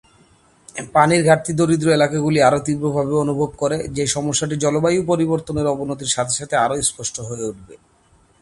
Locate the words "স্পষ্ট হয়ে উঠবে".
6.89-7.75